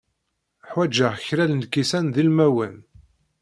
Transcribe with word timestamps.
Ḥwajeɣ 0.69 1.13
kra 1.25 1.45
n 1.47 1.57
lkisan 1.65 2.05
d 2.13 2.15
ilmawen. 2.21 2.75